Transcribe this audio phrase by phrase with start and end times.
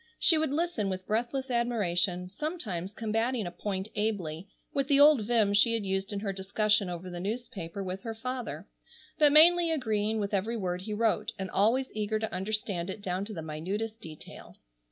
[0.17, 5.53] She would listen with breathless admiration, sometimes combating a point ably, with the old vim
[5.53, 8.67] she had used in her discussion over the newspaper with her father,
[9.19, 13.25] but mainly agreeing with every word he wrote, and always eager to understand it down
[13.25, 14.57] to the minutest detail.